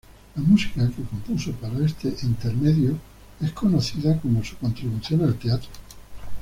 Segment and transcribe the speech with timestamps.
[0.35, 2.97] La música que compuso para este intermedio
[3.39, 5.69] es conocida como su contribución al teatro.